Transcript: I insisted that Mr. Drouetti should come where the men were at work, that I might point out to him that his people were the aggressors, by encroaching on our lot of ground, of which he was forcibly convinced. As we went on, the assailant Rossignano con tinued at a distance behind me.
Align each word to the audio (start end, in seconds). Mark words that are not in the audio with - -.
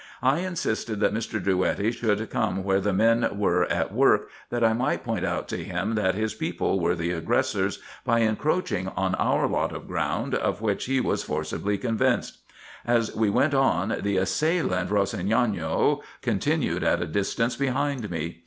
I 0.23 0.39
insisted 0.39 0.99
that 0.99 1.13
Mr. 1.13 1.39
Drouetti 1.39 1.91
should 1.91 2.27
come 2.31 2.63
where 2.63 2.81
the 2.81 2.91
men 2.91 3.37
were 3.37 3.65
at 3.65 3.93
work, 3.93 4.29
that 4.49 4.63
I 4.63 4.73
might 4.73 5.03
point 5.03 5.23
out 5.23 5.47
to 5.49 5.63
him 5.63 5.93
that 5.93 6.15
his 6.15 6.33
people 6.33 6.79
were 6.79 6.95
the 6.95 7.11
aggressors, 7.11 7.77
by 8.03 8.21
encroaching 8.21 8.87
on 8.97 9.13
our 9.13 9.47
lot 9.47 9.71
of 9.71 9.87
ground, 9.87 10.33
of 10.33 10.59
which 10.59 10.85
he 10.85 10.99
was 10.99 11.21
forcibly 11.21 11.77
convinced. 11.77 12.39
As 12.83 13.15
we 13.15 13.29
went 13.29 13.53
on, 13.53 13.97
the 14.01 14.17
assailant 14.17 14.89
Rossignano 14.89 16.01
con 16.23 16.39
tinued 16.39 16.81
at 16.81 16.99
a 16.99 17.05
distance 17.05 17.55
behind 17.55 18.09
me. 18.09 18.39